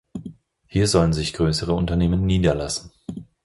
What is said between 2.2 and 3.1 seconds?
niederlassen.